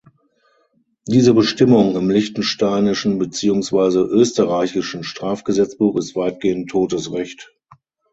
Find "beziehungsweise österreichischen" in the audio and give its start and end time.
3.19-5.03